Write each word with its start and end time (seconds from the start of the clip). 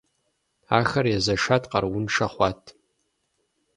Ахэр 0.77 1.05
езэшат, 1.17 1.63
къарууншэ 1.71 2.27
хъуат. 2.33 2.63